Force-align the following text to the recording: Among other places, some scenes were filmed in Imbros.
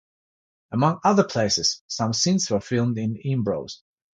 Among 0.71 0.99
other 1.03 1.23
places, 1.23 1.83
some 1.85 2.11
scenes 2.13 2.49
were 2.49 2.59
filmed 2.59 2.97
in 2.97 3.17
Imbros. 3.23 3.83